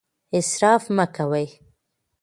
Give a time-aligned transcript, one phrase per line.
[0.39, 1.47] اسراف مه کوئ.